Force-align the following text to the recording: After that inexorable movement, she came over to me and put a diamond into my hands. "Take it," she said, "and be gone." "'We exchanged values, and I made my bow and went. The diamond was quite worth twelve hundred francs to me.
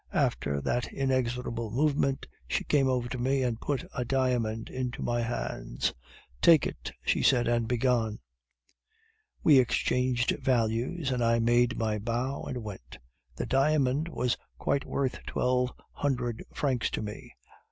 After 0.13 0.61
that 0.61 0.91
inexorable 0.91 1.69
movement, 1.69 2.25
she 2.47 2.63
came 2.63 2.87
over 2.89 3.07
to 3.07 3.19
me 3.19 3.43
and 3.43 3.61
put 3.61 3.83
a 3.95 4.03
diamond 4.03 4.67
into 4.67 5.03
my 5.03 5.21
hands. 5.21 5.93
"Take 6.41 6.65
it," 6.65 6.91
she 7.05 7.21
said, 7.21 7.47
"and 7.47 7.67
be 7.67 7.77
gone." 7.77 8.17
"'We 9.43 9.59
exchanged 9.59 10.35
values, 10.41 11.11
and 11.11 11.23
I 11.23 11.37
made 11.37 11.77
my 11.77 11.99
bow 11.99 12.41
and 12.45 12.63
went. 12.63 12.97
The 13.35 13.45
diamond 13.45 14.07
was 14.07 14.37
quite 14.57 14.85
worth 14.85 15.23
twelve 15.27 15.71
hundred 15.91 16.45
francs 16.51 16.89
to 16.89 17.03
me. 17.03 17.35